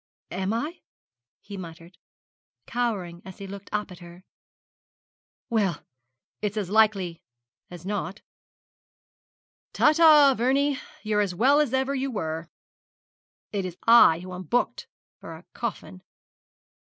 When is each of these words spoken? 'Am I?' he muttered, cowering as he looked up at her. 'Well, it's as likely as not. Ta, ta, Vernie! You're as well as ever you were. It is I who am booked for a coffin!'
'Am 0.31 0.51
I?' 0.51 0.81
he 1.41 1.57
muttered, 1.57 1.99
cowering 2.65 3.21
as 3.23 3.37
he 3.37 3.45
looked 3.45 3.69
up 3.71 3.91
at 3.91 3.99
her. 3.99 4.25
'Well, 5.47 5.83
it's 6.41 6.57
as 6.57 6.71
likely 6.71 7.21
as 7.69 7.85
not. 7.85 8.23
Ta, 9.73 9.91
ta, 9.93 10.33
Vernie! 10.33 10.79
You're 11.03 11.21
as 11.21 11.35
well 11.35 11.59
as 11.59 11.71
ever 11.71 11.93
you 11.93 12.09
were. 12.09 12.49
It 13.51 13.63
is 13.63 13.77
I 13.85 14.21
who 14.21 14.33
am 14.33 14.41
booked 14.41 14.87
for 15.19 15.35
a 15.35 15.45
coffin!' 15.53 16.01